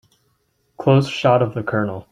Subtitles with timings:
[0.79, 2.07] Close shot of the COLONEL.